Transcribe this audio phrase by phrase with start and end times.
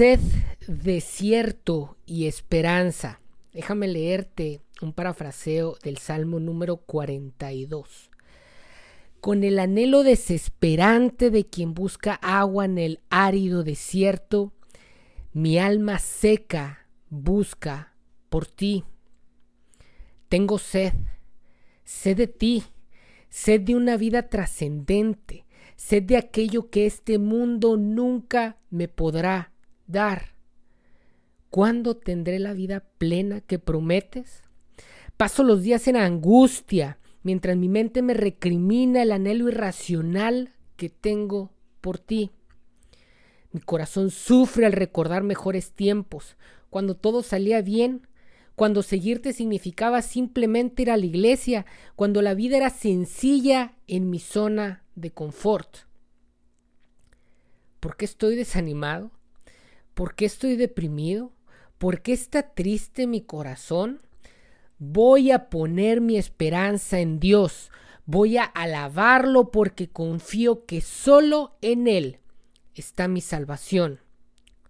[0.00, 0.20] sed,
[0.66, 3.20] desierto y esperanza.
[3.52, 8.08] Déjame leerte un parafraseo del Salmo número 42.
[9.20, 14.54] Con el anhelo desesperante de quien busca agua en el árido desierto,
[15.34, 17.94] mi alma seca busca
[18.30, 18.84] por ti.
[20.30, 20.94] Tengo sed,
[21.84, 22.64] sed de ti,
[23.28, 25.44] sed de una vida trascendente,
[25.76, 29.49] sed de aquello que este mundo nunca me podrá
[29.90, 30.34] dar.
[31.50, 34.42] ¿Cuándo tendré la vida plena que prometes?
[35.16, 41.52] Paso los días en angustia, mientras mi mente me recrimina el anhelo irracional que tengo
[41.80, 42.30] por ti.
[43.52, 46.36] Mi corazón sufre al recordar mejores tiempos,
[46.70, 48.06] cuando todo salía bien,
[48.54, 54.20] cuando seguirte significaba simplemente ir a la iglesia, cuando la vida era sencilla en mi
[54.20, 55.78] zona de confort.
[57.80, 59.10] ¿Por qué estoy desanimado?
[60.00, 61.30] ¿Por qué estoy deprimido?
[61.76, 64.00] ¿Por qué está triste mi corazón?
[64.78, 67.70] Voy a poner mi esperanza en Dios.
[68.06, 72.18] Voy a alabarlo porque confío que solo en Él
[72.74, 74.00] está mi salvación.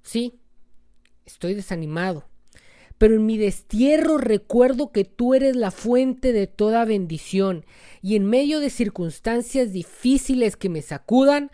[0.02, 0.40] Sí,
[1.24, 2.24] estoy desanimado
[3.00, 7.64] pero en mi destierro recuerdo que tú eres la fuente de toda bendición,
[8.02, 11.50] y en medio de circunstancias difíciles que me sacudan,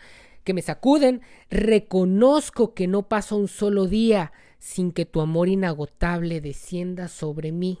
[0.47, 6.39] que me sacuden, reconozco que no pasa un solo día sin que tu amor inagotable
[6.39, 7.79] descienda sobre mí.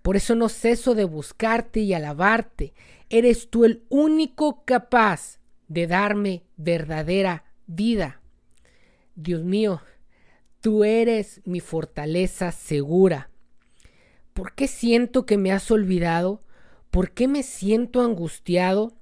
[0.00, 2.72] Por eso no ceso de buscarte y alabarte.
[3.10, 8.22] Eres tú el único capaz de darme verdadera vida.
[9.14, 9.82] Dios mío,
[10.62, 13.30] Tú eres mi fortaleza segura.
[14.32, 16.44] ¿Por qué siento que me has olvidado?
[16.92, 18.92] ¿Por qué me siento angustiado?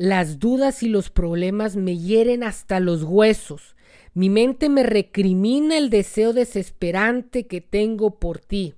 [0.00, 3.76] Las dudas y los problemas me hieren hasta los huesos.
[4.14, 8.72] Mi mente me recrimina el deseo desesperante que tengo por ti.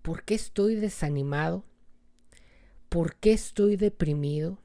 [0.00, 1.66] ¿Por qué estoy desanimado?
[2.88, 4.56] ¿Por qué estoy deprimido?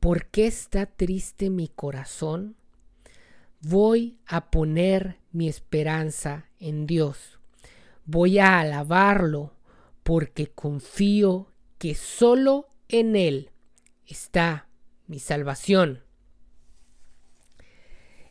[0.00, 2.56] ¿Por qué está triste mi corazón?
[3.62, 7.38] Voy a poner mi esperanza en Dios.
[8.04, 9.54] Voy a alabarlo
[10.02, 11.46] porque confío
[11.78, 13.50] que solo en Él
[14.06, 14.68] está
[15.06, 16.02] mi salvación.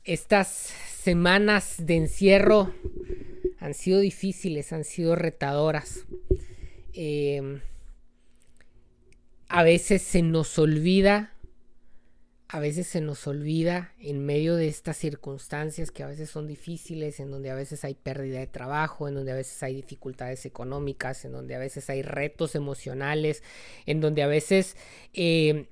[0.03, 2.73] Estas semanas de encierro
[3.59, 6.05] han sido difíciles, han sido retadoras.
[6.93, 7.61] Em,
[9.47, 11.32] a veces se nos olvida
[12.53, 17.19] a veces se nos olvida en medio de estas circunstancias que a veces son difíciles,
[17.19, 21.25] en donde a veces hay pérdida de trabajo, en donde a veces hay dificultades económicas,
[21.25, 23.41] en donde a veces hay retos emocionales,
[23.87, 24.77] en donde a veces
[25.15, 25.65] eh,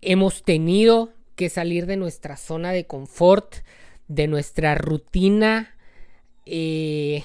[0.00, 3.54] hemos tenido que salir de nuestra zona de confort,
[4.08, 5.76] de nuestra rutina
[6.46, 7.22] eh,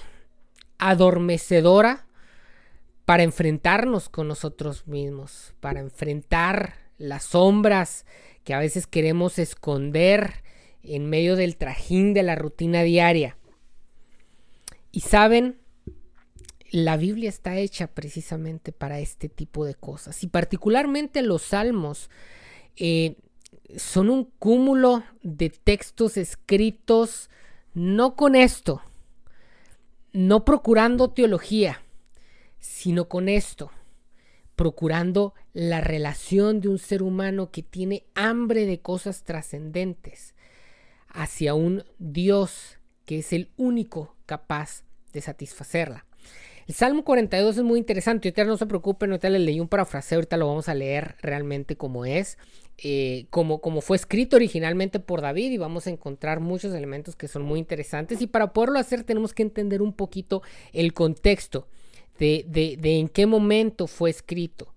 [0.78, 2.06] adormecedora
[3.06, 8.06] para enfrentarnos con nosotros mismos, para enfrentar las sombras
[8.44, 10.44] que a veces queremos esconder
[10.82, 13.38] en medio del trajín de la rutina diaria.
[14.92, 15.58] Y saben,
[16.72, 20.24] la Biblia está hecha precisamente para este tipo de cosas.
[20.24, 22.10] Y particularmente los salmos
[22.76, 23.16] eh,
[23.78, 27.30] son un cúmulo de textos escritos
[27.74, 28.82] no con esto,
[30.12, 31.82] no procurando teología,
[32.60, 33.72] sino con esto
[34.56, 40.36] procurando la relación de un ser humano que tiene hambre de cosas trascendentes
[41.08, 46.06] hacia un Dios que es el único capaz de satisfacerla.
[46.66, 50.18] El Salmo 42 es muy interesante, ahorita no se preocupen, ahorita le leí un parafraseo,
[50.18, 52.38] ahorita lo vamos a leer realmente como es,
[52.78, 57.28] eh, como, como fue escrito originalmente por David y vamos a encontrar muchos elementos que
[57.28, 60.42] son muy interesantes y para poderlo hacer tenemos que entender un poquito
[60.72, 61.68] el contexto
[62.20, 64.74] de, en qué momento fue escrito.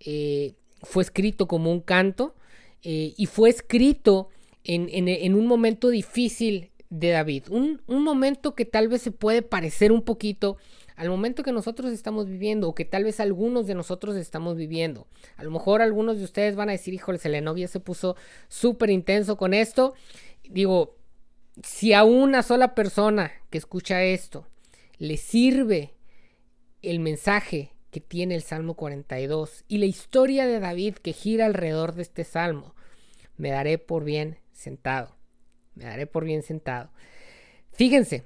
[0.00, 2.34] Eh, fue escrito como un canto
[2.82, 4.28] eh, y fue escrito
[4.64, 7.44] en, un momento difícil de David.
[7.50, 10.56] Un, un, momento que tal vez se puede parecer un poquito
[10.96, 15.06] al momento que nosotros estamos viviendo o que tal vez algunos de nosotros estamos viviendo.
[15.36, 18.16] A lo mejor algunos de ustedes van a decir, híjole, Selenovia se puso
[18.48, 19.94] súper intenso con esto.
[20.48, 20.96] Digo,
[21.62, 24.46] si a una sola persona que escucha esto
[24.98, 25.94] le sirve
[26.82, 31.94] el mensaje que tiene el Salmo 42 y la historia de David que gira alrededor
[31.94, 32.74] de este salmo,
[33.36, 35.16] me daré por bien sentado.
[35.74, 36.90] Me daré por bien sentado.
[37.70, 38.24] Fíjense,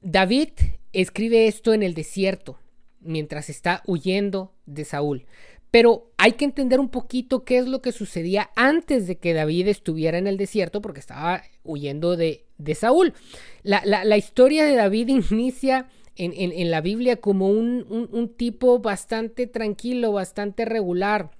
[0.00, 0.50] David
[0.92, 2.58] escribe esto en el desierto,
[3.00, 5.26] mientras está huyendo de Saúl.
[5.70, 9.68] Pero hay que entender un poquito qué es lo que sucedía antes de que David
[9.68, 13.14] estuviera en el desierto, porque estaba huyendo de de Saúl.
[13.62, 21.30] La, historia de David inicia en, la Biblia como un, tipo bastante tranquilo, bastante regular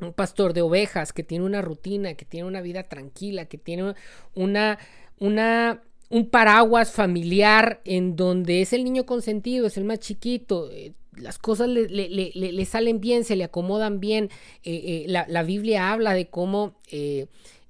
[0.00, 3.94] un pastor de ovejas que tiene una rutina, que tiene una vida tranquila, que tiene
[4.34, 4.78] una,
[5.18, 10.92] una, un paraguas familiar en donde es el niño consentido, es el más chiquito, eh,
[11.16, 14.30] las cosas le, salen bien, se le acomodan bien.
[14.64, 16.74] Eh, eh, la, Biblia habla de cómo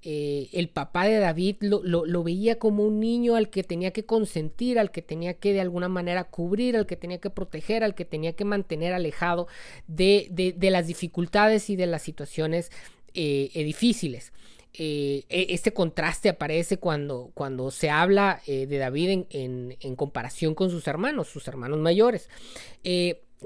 [0.05, 4.81] eh, el papá de David lo, veía como un niño al que tenía que consentir,
[4.81, 8.05] al que tenía que de alguna manera cubrir, al que tenía que proteger, al que
[8.05, 9.47] tenía que mantener alejado
[9.87, 12.73] de, las dificultades y de las situaciones
[13.15, 14.33] eh, eh, difíciles.
[14.75, 20.89] E, este contraste aparece cuando, cuando se habla de David en, en, comparación con sus
[20.89, 22.29] hermanos, sus hermanos mayores.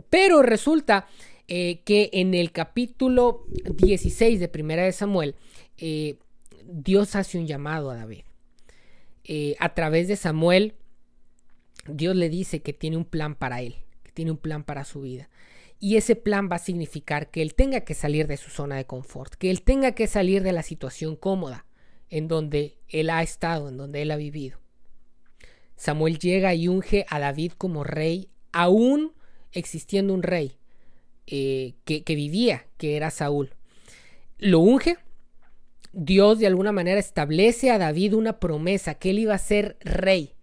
[0.08, 1.06] pero resulta
[1.46, 3.44] que en el capítulo
[3.74, 5.34] 16 de Primera de Samuel,
[6.68, 8.22] Dios hace un llamado a David.
[9.24, 10.74] Eh, a través de Samuel,
[11.88, 15.02] Dios le dice que tiene un plan para él, que tiene un plan para su
[15.02, 15.28] vida.
[15.78, 18.86] Y ese plan va a significar que él tenga que salir de su zona de
[18.86, 21.66] confort, que él tenga que salir de la situación cómoda
[22.08, 24.58] en donde él ha estado, en donde él ha vivido.
[25.76, 29.12] Samuel llega y unge a David como rey, aún
[29.52, 30.56] existiendo un rey
[31.26, 33.54] eh, que, que vivía, que era Saúl.
[34.38, 34.96] Lo unge
[35.98, 40.34] Dios de alguna manera establece a David una promesa, que él iba a ser rey.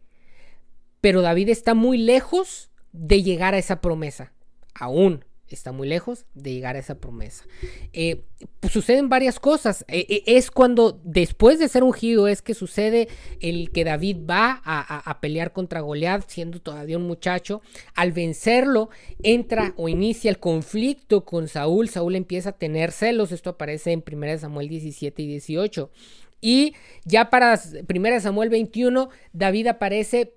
[0.99, 4.33] Pero David está muy lejos de llegar a esa promesa.
[4.73, 7.45] Aún está muy lejos de llegar a esa promesa.
[7.93, 8.23] Eh,
[8.59, 9.85] pues suceden varias cosas.
[9.87, 13.07] Eh, eh, es cuando después de ser ungido es que sucede
[13.39, 17.61] el que David va a, pelear contra Goliat siendo todavía un muchacho.
[17.93, 18.89] Al vencerlo
[19.21, 21.89] entra o inicia el conflicto con Saúl.
[21.89, 23.31] Saúl empieza a tener celos.
[23.31, 25.89] Esto aparece en 1 Samuel 17 y 18.
[26.41, 26.75] Y
[27.05, 27.57] ya para
[27.87, 30.33] 1 Samuel 21, David aparece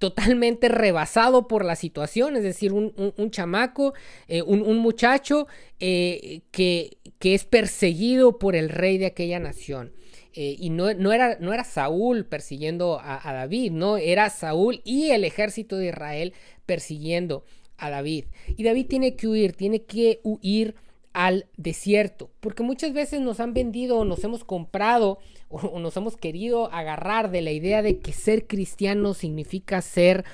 [0.00, 3.92] totalmente rebasado por la situación, es decir, un, chamaco,
[4.28, 5.46] eh, un, muchacho
[5.78, 9.92] eh, que, que, es perseguido por el rey de aquella nación.
[10.32, 14.80] Eh, y no, no, era, no, era, Saúl persiguiendo a, a, David, no, era Saúl
[14.84, 16.32] y el ejército de Israel
[16.64, 17.44] persiguiendo
[17.76, 18.24] a David.
[18.56, 20.76] Y David tiene que huir, tiene que huir
[21.12, 25.18] al desierto, porque muchas veces nos han vendido o nos hemos comprado
[25.50, 30.24] o, nos hemos querido agarrar de la idea de que ser cristiano significa ser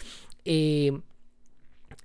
[0.45, 0.93] eh,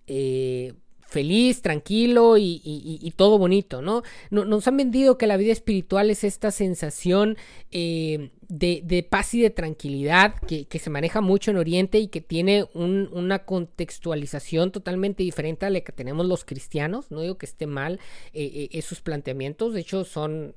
[0.08, 4.02] eh, feliz, tranquilo y, todo bonito, ¿no?
[4.30, 7.38] Nos han vendido que la vida espiritual es esta sensación
[7.69, 12.66] eh, de, paz y de tranquilidad que, se maneja mucho en Oriente y que tiene
[12.74, 17.12] una contextualización totalmente diferente a la que tenemos los cristianos.
[17.12, 18.00] No digo que esté mal
[18.31, 20.56] esos planteamientos, de hecho son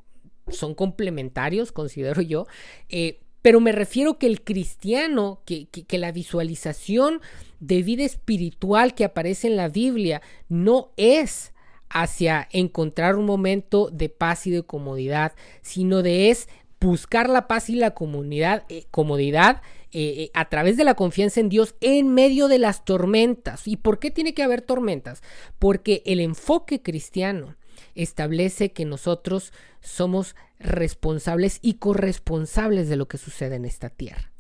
[0.48, 2.46] son complementarios, considero yo.
[2.88, 5.68] Eh, pero me refiero que el cristiano, que,
[5.98, 7.20] la visualización
[7.60, 11.52] de vida espiritual que aparece en la Biblia no es
[11.90, 16.48] hacia encontrar un momento de paz y de comodidad, sino de es
[16.80, 19.60] buscar la paz y la comunidad, eh, comodidad
[19.92, 23.68] eh, a través de la confianza en Dios en medio de las tormentas.
[23.68, 25.22] ¿Y por qué tiene que haber tormentas?
[25.58, 27.56] Porque el enfoque cristiano
[27.94, 34.32] establece que nosotros somos responsables y corresponsables de lo que sucede en esta tierra.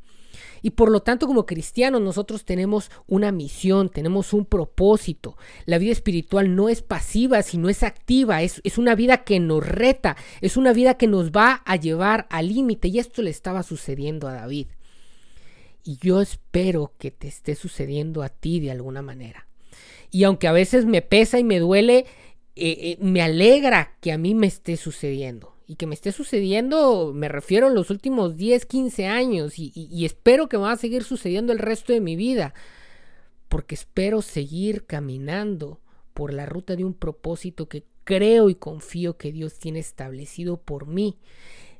[0.62, 5.36] Y por lo tanto, como cristianos, nosotros tenemos una misión, tenemos un propósito.
[5.66, 9.66] La vida espiritual no es pasiva, sino es activa, es, es una vida que nos
[9.66, 12.88] reta, es una vida que nos va a llevar al límite.
[12.88, 14.68] Y esto le estaba sucediendo a David.
[15.84, 19.46] Y yo espero que te esté sucediendo a ti de alguna manera.
[20.10, 22.06] Y aunque a veces me pesa y me duele,
[22.56, 25.54] eh, eh, me alegra que a mí me esté sucediendo.
[25.66, 29.54] Y que me esté sucediendo, me refiero a los últimos 10, 15 años.
[29.56, 32.54] Y, espero que me va a seguir sucediendo el resto de mi vida.
[33.48, 35.80] Porque espero seguir caminando
[36.12, 40.86] por la ruta de un propósito que creo y confío que Dios tiene establecido por
[40.86, 41.18] mí.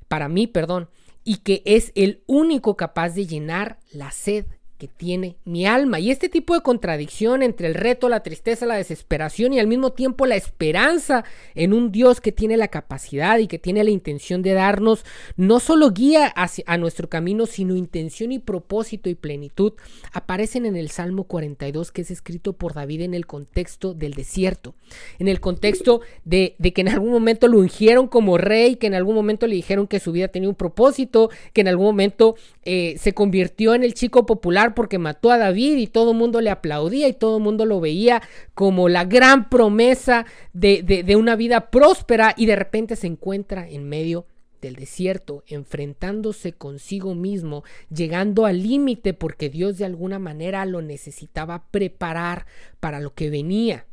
[0.08, 0.88] Para mí, perdón.
[1.22, 4.46] Y que es el único capaz de llenar la sed
[4.88, 6.00] tiene mi alma.
[6.00, 9.92] Y este tipo de contradicción entre el reto, la tristeza, la desesperación y al mismo
[9.92, 11.24] tiempo la esperanza
[11.54, 15.04] en un Dios que tiene la capacidad y que tiene la intención de darnos
[15.36, 19.74] no solo guía hacia, a nuestro camino, sino intención y propósito y plenitud,
[20.12, 24.74] aparecen en el Salmo 42 que es escrito por David en el contexto del desierto,
[25.18, 29.14] en el contexto de, que en algún momento lo ungieron como rey, que en algún
[29.14, 33.12] momento le dijeron que su vida tenía un propósito, que en algún momento eh, se
[33.12, 37.08] convirtió en el chico popular porque mató a David y todo el mundo le aplaudía
[37.08, 38.22] y todo el mundo lo veía
[38.54, 44.26] como la gran promesa de, una vida próspera y de repente se encuentra en medio
[44.60, 47.64] del desierto, enfrentándose consigo mismo,
[47.94, 52.46] llegando al límite porque Dios de alguna manera lo necesitaba preparar
[52.80, 53.86] para lo que venía.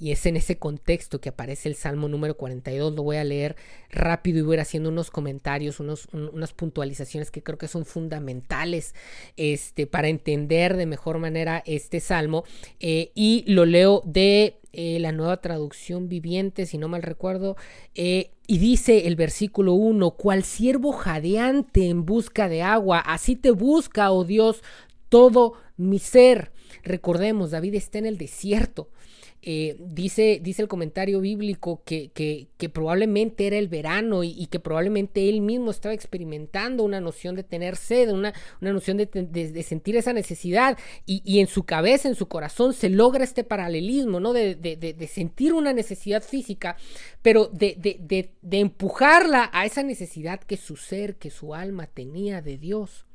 [0.00, 2.94] Y es en ese contexto que aparece el Salmo número 42.
[2.94, 3.54] Lo voy a leer
[3.90, 7.84] rápido y voy a ir haciendo unos comentarios, unos, unas puntualizaciones que creo que son
[7.84, 8.94] fundamentales
[9.36, 12.44] este, para entender de mejor manera este Salmo.
[12.80, 17.56] Eh, y lo leo de eh, la nueva traducción viviente, si no mal recuerdo.
[17.94, 23.50] Eh, y dice el versículo 1, cual siervo jadeante en busca de agua, así te
[23.50, 24.62] busca, oh Dios,
[25.08, 26.52] todo mi ser.
[26.82, 28.88] Recordemos, David está en el desierto.
[29.42, 35.30] Eh, dice, dice el comentario bíblico que, que, probablemente era el verano y, que probablemente
[35.30, 40.12] él mismo estaba experimentando una noción de tener sed, una, una noción de, sentir esa
[40.12, 44.34] necesidad y, en su cabeza, en su corazón se logra este paralelismo, ¿no?
[44.34, 46.76] De, sentir una necesidad física,
[47.22, 53.06] pero de empujarla a esa necesidad que su ser, que su alma tenía de Dios,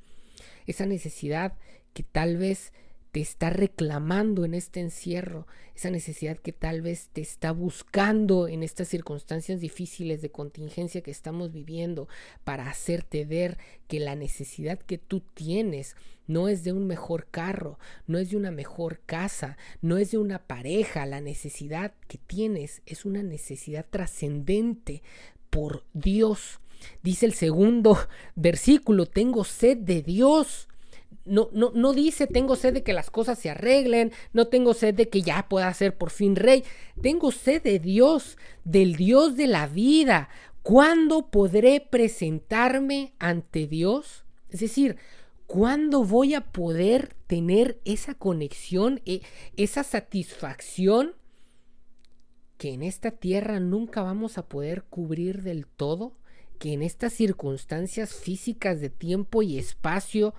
[0.65, 1.53] esa necesidad
[1.93, 2.73] que tal vez
[3.15, 8.61] te está reclamando en este encierro, esa necesidad que tal vez te está buscando en
[8.61, 12.09] estas circunstancias difíciles de contingencia que estamos viviendo
[12.43, 13.57] para hacerte ver
[13.87, 15.95] que la necesidad que tú tienes
[16.27, 20.17] no es de un mejor carro, no es de una mejor casa, no es de
[20.17, 25.03] una pareja, la necesidad que tienes es una necesidad trascendente
[25.49, 26.59] por Dios.
[27.01, 27.97] Dice el segundo
[28.35, 30.67] versículo, tengo sed de Dios
[31.25, 34.93] no, no, no dice tengo sed de que las cosas se arreglen, no tengo sed
[34.93, 36.63] de que ya pueda ser por fin rey,
[37.01, 40.29] tengo sed de Dios, del Dios de la vida.
[40.61, 44.25] ¿Cuándo podré presentarme ante Dios?
[44.49, 44.97] Es decir,
[45.45, 49.21] ¿cuándo voy a poder tener esa conexión, e,
[49.57, 51.15] esa satisfacción
[52.57, 56.17] que en esta tierra nunca vamos a poder cubrir del todo?
[56.57, 60.33] Que en estas circunstancias físicas de tiempo y espacio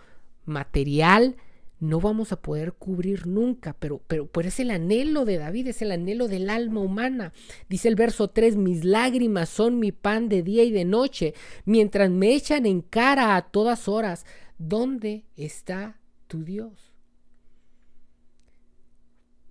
[0.46, 1.36] material
[1.78, 5.92] no vamos a poder cubrir nunca, pero, pero, es el anhelo de David, es el
[5.92, 7.32] anhelo del alma humana.
[7.68, 11.34] Dice el verso 3, mis lágrimas son mi pan de día y de noche,
[11.66, 14.24] mientras me echan en cara a todas horas,
[14.58, 16.94] ¿dónde está tu Dios?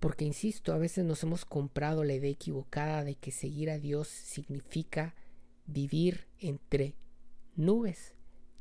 [0.00, 4.08] Porque, insisto, a veces nos hemos comprado la idea equivocada de que seguir a Dios
[4.08, 5.14] significa
[5.66, 6.94] vivir entre
[7.54, 8.14] nubes,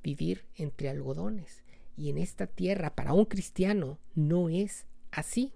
[0.03, 1.64] vivir entre algodones.
[1.97, 5.53] Y en esta tierra, para un cristiano, no es así.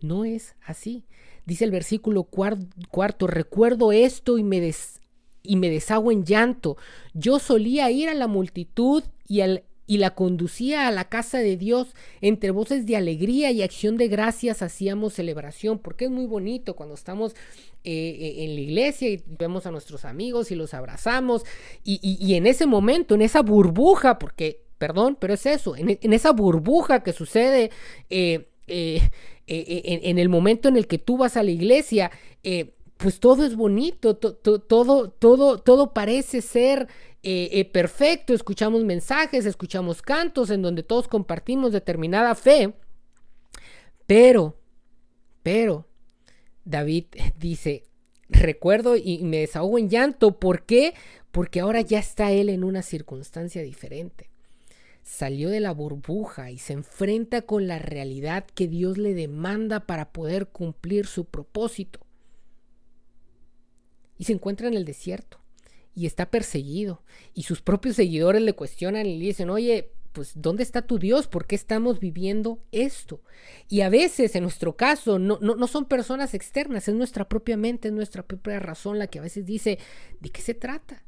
[0.00, 1.04] No es así.
[1.44, 5.00] Dice el versículo cuarto, recuerdo esto y me, des,
[5.42, 6.76] y me deshago en llanto.
[7.14, 9.42] Yo solía ir a la multitud y,
[9.86, 11.94] y la conducía a la casa de Dios.
[12.20, 16.94] Entre voces de alegría y acción de gracias hacíamos celebración, porque es muy bonito cuando
[16.94, 17.34] estamos
[17.84, 21.44] eh, eh, en la iglesia y vemos a nuestros amigos y los abrazamos.
[21.84, 26.32] Y, y en ese momento, en esa burbuja, porque Perdón, pero es eso, en, esa
[26.32, 27.70] burbuja que sucede
[28.10, 29.00] eh, eh,
[29.46, 32.10] eh, en, el momento en el que tú vas a la iglesia,
[32.96, 36.88] pues todo es bonito, todo, todo, todo parece ser
[37.70, 42.74] perfecto, escuchamos mensajes, escuchamos cantos en donde todos compartimos determinada fe,
[44.08, 44.58] pero,
[45.44, 45.86] pero,
[46.64, 47.04] David
[47.38, 47.84] dice,
[48.28, 50.94] recuerdo y me desahogo en llanto, ¿por qué?
[51.30, 54.31] Porque ahora ya está él en una circunstancia diferente
[55.02, 60.12] salió de la burbuja y se enfrenta con la realidad que Dios le demanda para
[60.12, 62.00] poder cumplir su propósito.
[64.18, 65.40] Y se encuentra en el desierto
[65.94, 67.02] y está perseguido
[67.34, 71.26] y sus propios seguidores le cuestionan y le dicen, oye, pues ¿dónde está tu Dios?
[71.26, 73.22] ¿Por qué estamos viviendo esto?
[73.68, 77.56] Y a veces, en nuestro caso, no, no, no, son personas externas, es nuestra propia
[77.56, 79.78] mente, es nuestra propia razón la que a veces dice,
[80.20, 81.02] ¿de qué se trata?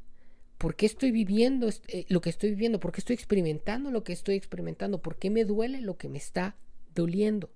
[0.57, 2.79] ¿Por qué estoy viviendo eh, lo que estoy viviendo?
[2.79, 5.01] ¿Por qué estoy experimentando lo que estoy experimentando?
[5.01, 6.55] ¿Por qué me duele lo que me está
[6.93, 7.49] doliendo?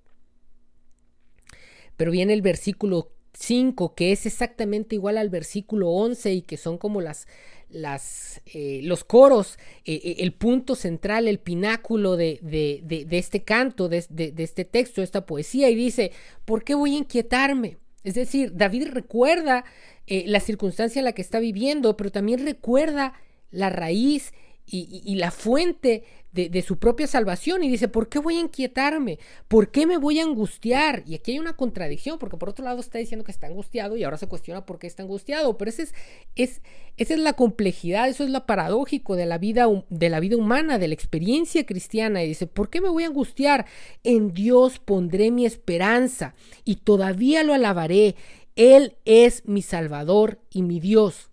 [1.96, 6.78] Pero viene el versículo 5, que es exactamente igual al versículo 11 y que son
[6.78, 7.26] como las,
[7.68, 13.88] las, eh, los coros, eh, el punto central, el pináculo de, de, de este canto,
[13.88, 13.98] de,
[14.36, 16.12] este texto, de esta poesía, y dice,
[16.44, 17.78] ¿por qué voy a inquietarme?
[18.04, 19.64] Es decir, David recuerda
[20.06, 23.12] eh, la circunstancia en la que está viviendo, pero también recuerda
[23.50, 24.32] la raíz
[24.72, 29.18] y, la fuente de, su propia salvación y dice, ¿por qué voy a inquietarme?
[29.48, 31.02] ¿Por qué me voy a angustiar?
[31.06, 34.04] Y aquí hay una contradicción, porque por otro lado está diciendo que está angustiado y
[34.04, 35.94] ahora se cuestiona por qué está angustiado, pero ese es,
[36.36, 36.62] es,
[36.96, 40.78] esa es la complejidad, eso es lo paradójico de la, vida, de la vida humana,
[40.78, 42.22] de la experiencia cristiana.
[42.22, 43.66] Y dice, ¿por qué me voy a angustiar?
[44.04, 46.34] En Dios pondré mi esperanza
[46.64, 48.14] y todavía lo alabaré.
[48.54, 51.29] Él es mi Salvador y mi Dios.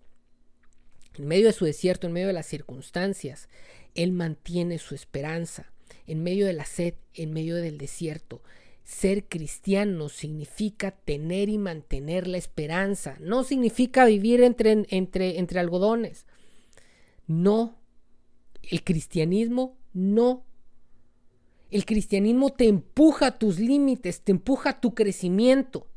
[1.18, 3.48] En medio de su desierto, en medio de las circunstancias,
[3.94, 5.72] Él mantiene su esperanza.
[6.06, 8.40] En medio de la sed, en medio del desierto,
[8.84, 13.16] ser cristiano significa tener y mantener la esperanza.
[13.20, 16.24] No significa vivir entre, entre, entre algodones.
[17.26, 17.76] No.
[18.62, 20.44] El cristianismo no.
[21.70, 25.87] El cristianismo te empuja a tus límites, te empuja a tu crecimiento,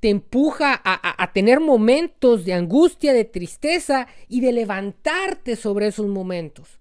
[0.00, 6.78] te empuja a, tener momentos de angustia, de tristeza y de levantarte sobre esos momentos.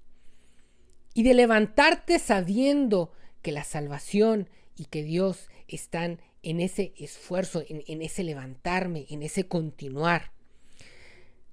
[1.13, 8.01] Y de levantarte sabiendo que la salvación y que Dios están en ese esfuerzo, en,
[8.01, 10.31] ese levantarme, en ese continuar.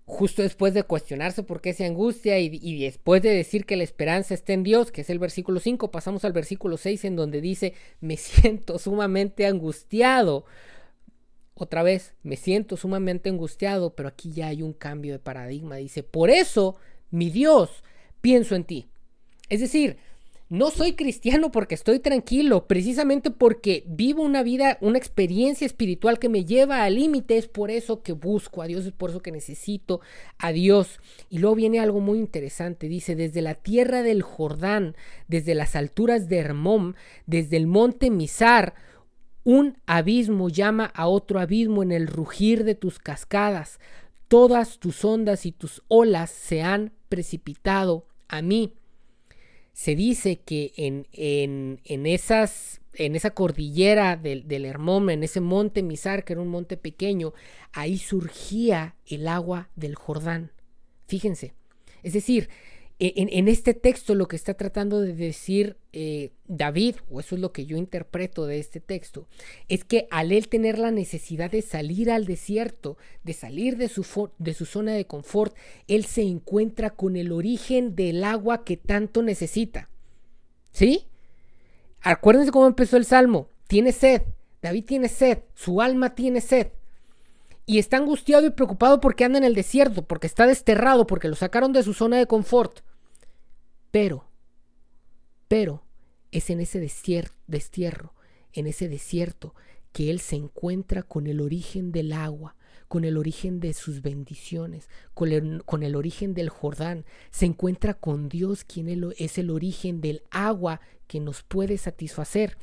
[0.04, 3.85] Justo después de cuestionarse por qué se angustia y, y, después de decir que la
[3.85, 7.40] esperanza está en Dios, que es el versículo 5, pasamos al versículo 6 en donde
[7.40, 10.44] dice, me siento sumamente angustiado.
[11.55, 15.77] Otra vez, me siento sumamente angustiado, pero aquí ya hay un cambio de paradigma.
[15.77, 16.77] Dice, por eso,
[17.11, 17.85] mi Dios,
[18.21, 18.89] pienso en ti.
[19.49, 19.99] Es decir,
[20.51, 26.29] no soy cristiano porque estoy tranquilo, precisamente porque vivo una vida, una experiencia espiritual que
[26.29, 29.33] me lleva al límite, es por eso que busco a Dios, es por eso que
[29.33, 30.01] necesito
[30.39, 31.01] a Dios.
[31.31, 34.97] Y luego viene algo muy interesante, dice, desde la tierra del Jordán,
[35.29, 36.95] desde las alturas de Hermón,
[37.27, 38.75] desde el monte Misar,
[39.45, 43.79] un abismo llama a otro abismo en el rugir de tus cascadas.
[44.29, 48.75] Todas tus ondas y tus olas se han precipitado a mí
[49.75, 55.41] se dice que en, en, en, esas, en esa cordillera del, del Hermón, en ese
[55.41, 57.35] monte Misar, que era un monte pequeño,
[57.73, 60.53] ahí surgía el agua del Jordán.
[61.09, 61.55] Fíjense.
[62.05, 62.49] Es decir,
[63.01, 67.41] e, en, este texto lo que está tratando de decir eh, David, o eso es
[67.41, 69.27] lo que yo interpreto de este texto,
[69.69, 74.31] es que al él tener la necesidad de salir al desierto, de salir de su,
[74.39, 75.57] de su zona de confort,
[75.89, 79.89] él se encuentra con el origen del agua que tanto necesita.
[80.71, 81.07] ¿Sí?
[82.01, 83.49] Acuérdense cómo empezó el salmo.
[83.66, 84.23] Tiene sed.
[84.62, 85.38] David tiene sed.
[85.55, 86.68] Su alma tiene sed
[87.66, 91.35] y está angustiado y preocupado porque anda en el desierto, porque está desterrado, porque lo
[91.35, 92.81] sacaron de su zona de confort.
[93.94, 94.26] Pero,
[95.46, 95.85] pero,
[96.33, 98.12] es en ese destierro,
[98.52, 99.54] en ese desierto,
[99.92, 102.57] que él se encuentra con el origen del agua,
[102.88, 107.04] con el origen de sus bendiciones, con el, con el origen del Jordán.
[107.30, 112.59] Se encuentra con Dios, quien es el origen del agua que nos puede satisfacer.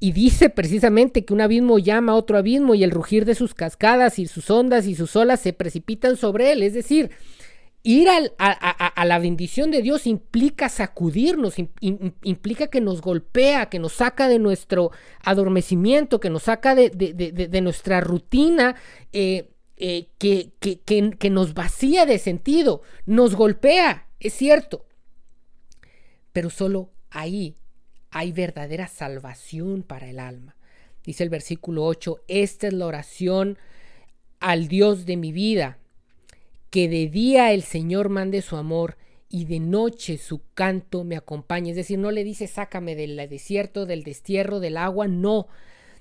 [0.00, 3.54] Y dice precisamente que un abismo llama a otro abismo y el rugir de sus
[3.54, 6.62] cascadas y sus ondas y sus olas se precipitan sobre él.
[6.62, 7.10] Es decir,
[7.88, 14.28] ir a, la bendición de Dios implica sacudirnos, implica que nos golpea, que nos saca
[14.28, 14.90] de nuestro
[15.22, 18.76] adormecimiento, que nos saca de, nuestra rutina,
[19.14, 19.48] eh,
[19.78, 24.84] eh, que, que nos vacía de sentido, nos golpea, es cierto.
[26.34, 27.56] Pero solo ahí
[28.10, 30.56] hay verdadera salvación para el alma.
[31.04, 33.56] Dice el versículo 8, esta es la oración
[34.40, 35.78] al Dios de mi vida,
[36.70, 38.96] que de día el Señor mande su amor
[39.28, 41.70] y de noche su canto me acompañe.
[41.70, 45.46] Es decir, no le dice sácame del desierto, del destierro, del agua, no.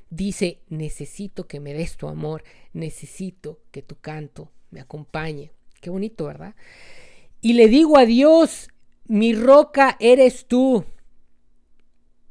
[0.09, 5.51] Dice, necesito que me des tu amor, necesito que tu canto me acompañe.
[5.81, 6.55] Qué bonito, ¿verdad?
[7.41, 8.69] Y le digo a Dios,
[9.05, 10.85] mi roca eres tú.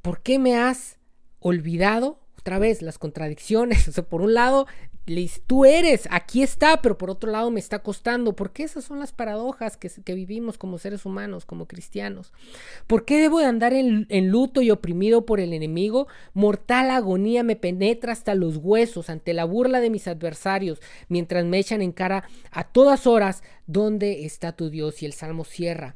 [0.06, 1.00] ¿por qué me has
[1.40, 2.20] olvidado?
[2.38, 3.88] Otra vez, las contradicciones.
[3.88, 4.68] O sea, por un lado,
[5.46, 8.34] tú eres, aquí está, pero por otro lado me está costando.
[8.34, 12.32] ¿Por qué esas son las paradojas que, vivimos como seres humanos, como cristianos?
[12.86, 16.08] ¿Por qué debo de andar en, en, luto y oprimido por el enemigo?
[16.34, 21.58] Mortal agonía me penetra hasta los huesos ante la burla de mis adversarios, mientras me
[21.58, 25.02] echan en cara a todas horas, ¿dónde está tu Dios?
[25.02, 25.94] Y el Salmo cierra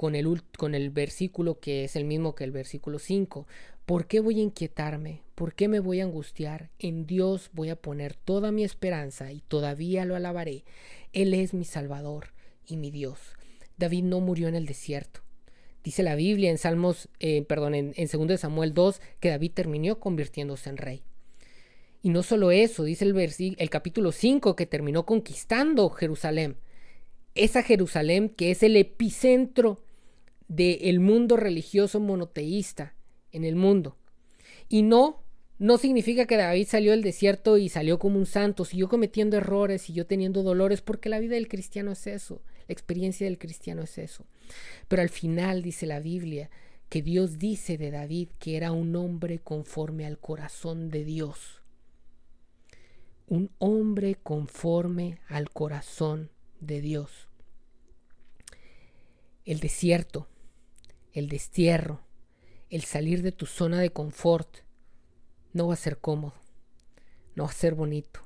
[0.00, 3.46] con el, con el versículo que es el mismo que el versículo 5.
[3.90, 5.22] ¿Por qué voy a inquietarme?
[5.34, 6.70] ¿Por qué me voy a angustiar?
[6.78, 10.62] En Dios voy a poner toda mi esperanza y todavía lo alabaré.
[11.12, 12.28] Él es mi Salvador
[12.64, 13.18] y mi Dios.
[13.78, 15.22] David no murió en el desierto.
[15.82, 19.98] Dice la Biblia en Salmos, eh, perdón, en, en 2 Samuel 2, que David terminó
[19.98, 21.02] convirtiéndose en rey.
[22.00, 26.58] Y no solo eso, dice el, el capítulo 5, que terminó conquistando Jerusalén.
[27.34, 29.82] Esa Jerusalén que es el epicentro
[30.46, 32.94] del mundo religioso monoteísta
[33.32, 33.96] en el mundo.
[34.68, 35.22] Y no,
[35.58, 39.82] no significa que David salió del desierto y salió como un santo, siguió cometiendo errores,
[39.82, 43.98] siguió teniendo dolores, porque la vida del cristiano es eso, la experiencia del cristiano es
[43.98, 44.24] eso.
[44.88, 46.50] Pero al final dice la Biblia
[46.88, 51.60] que Dios dice de David que era un hombre conforme al corazón de Dios.
[53.28, 57.28] Un hombre conforme al corazón de Dios.
[59.44, 60.28] el desierto,
[61.12, 62.02] el destierro,
[62.70, 64.58] el salir de tu zona de confort,
[65.52, 66.34] no va a ser cómodo,
[67.34, 68.20] no va a ser bonito,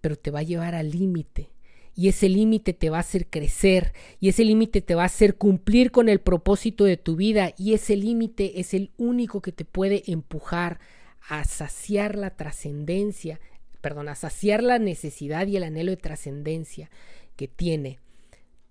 [0.00, 1.50] pero te va a llevar al límite.
[1.96, 5.36] Y ese límite te va a hacer crecer, y ese límite te va a hacer
[5.36, 9.64] cumplir con el propósito de tu vida, y ese límite es el único que te
[9.64, 10.80] puede empujar
[11.28, 13.38] a saciar la trascendencia,
[13.80, 16.90] perdón, a saciar la necesidad y el anhelo de trascendencia
[17.36, 18.00] que tiene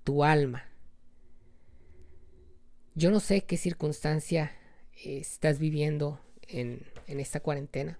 [0.03, 0.65] tu alma.
[2.95, 4.51] Yo no sé qué circunstancia
[5.03, 7.99] estás viviendo en, esta cuarentena.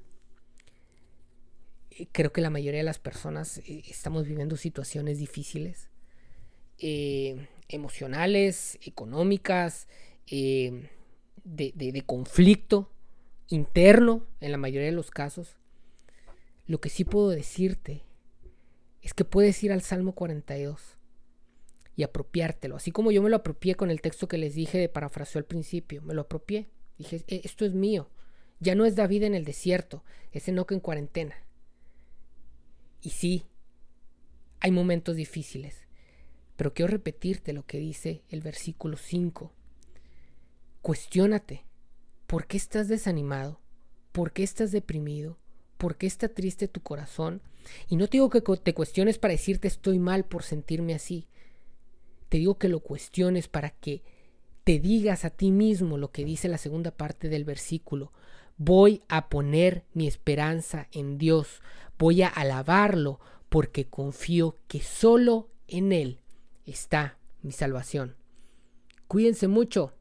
[2.12, 5.90] Creo que la mayoría de las personas eh, estamos viviendo situaciones difíciles,
[6.80, 9.88] eh, emocionales, económicas,
[10.28, 10.90] eh,
[11.44, 12.90] de conflicto
[13.50, 15.58] interno en la mayoría de los casos.
[16.66, 18.04] Lo que sí puedo decirte
[19.02, 20.98] es que puedes ir al Salmo 42
[21.96, 24.90] y apropiártelo, así como yo me lo apropié con el texto que les dije de
[24.90, 26.70] parafraseo al principio, me lo apropié.
[26.98, 28.10] Dije, e, esto es mío.
[28.60, 31.36] Ya no es David en el desierto, es Enoch en cuarentena.
[33.02, 33.46] Y sí,
[34.60, 35.88] hay momentos difíciles,
[36.56, 39.52] pero quiero repetirte lo que dice el versículo 5.
[40.82, 41.66] Cuestiónate,
[42.28, 43.60] ¿por qué estás desanimado?
[44.14, 45.38] ¿Por qué estás deprimido?
[45.78, 47.42] ¿Por qué está triste tu corazón?
[47.90, 51.28] Y no te digo que te cuestiones para decirte estoy mal por sentirme así.
[52.30, 54.04] Te digo que lo cuestiones para que
[54.64, 58.12] te digas a ti mismo lo que dice la segunda parte del versículo.
[58.58, 61.62] Voy a poner mi esperanza en Dios,
[61.98, 66.20] voy a alabarlo porque confío que solo en Él
[66.66, 68.16] está mi salvación.
[69.08, 69.94] Cuídense mucho.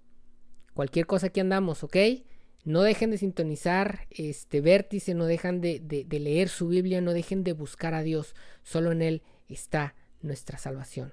[0.74, 1.96] Cualquier cosa que andamos, ¿ok?
[2.64, 7.42] No dejen de sintonizar este vértice, no dejen de, de leer su Biblia, no dejen
[7.42, 8.34] de buscar a Dios.
[8.62, 11.12] Solo en Él está nuestra salvación.